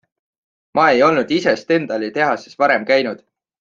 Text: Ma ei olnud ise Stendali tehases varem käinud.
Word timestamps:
Ma 0.77 0.85
ei 0.93 1.03
olnud 1.09 1.35
ise 1.37 1.55
Stendali 1.65 2.13
tehases 2.19 2.61
varem 2.65 2.93
käinud. 2.93 3.27